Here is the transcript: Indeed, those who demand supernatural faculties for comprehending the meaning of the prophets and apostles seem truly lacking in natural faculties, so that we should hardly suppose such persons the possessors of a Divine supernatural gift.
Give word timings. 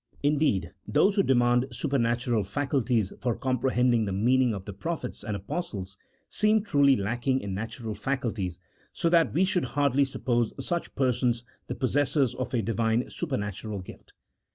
Indeed, 0.23 0.73
those 0.87 1.15
who 1.15 1.21
demand 1.21 1.67
supernatural 1.71 2.43
faculties 2.43 3.13
for 3.21 3.35
comprehending 3.35 4.05
the 4.05 4.11
meaning 4.11 4.51
of 4.51 4.65
the 4.65 4.73
prophets 4.73 5.23
and 5.23 5.35
apostles 5.35 5.95
seem 6.27 6.63
truly 6.63 6.95
lacking 6.95 7.39
in 7.39 7.53
natural 7.53 7.93
faculties, 7.93 8.57
so 8.91 9.09
that 9.09 9.31
we 9.31 9.45
should 9.45 9.65
hardly 9.77 10.05
suppose 10.05 10.55
such 10.59 10.95
persons 10.95 11.43
the 11.67 11.75
possessors 11.75 12.33
of 12.33 12.51
a 12.51 12.63
Divine 12.63 13.11
supernatural 13.11 13.81
gift. 13.81 14.13